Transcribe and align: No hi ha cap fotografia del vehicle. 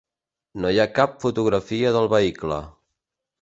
No 0.63 0.71
hi 0.75 0.79
ha 0.79 0.85
cap 0.99 1.13
fotografia 1.25 1.93
del 1.99 2.09
vehicle. 2.15 2.59